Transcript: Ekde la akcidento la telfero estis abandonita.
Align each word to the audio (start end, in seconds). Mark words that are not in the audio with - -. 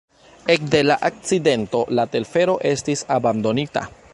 Ekde 0.53 0.79
la 0.85 0.95
akcidento 1.09 1.81
la 1.99 2.07
telfero 2.17 2.57
estis 2.71 3.05
abandonita. 3.19 3.89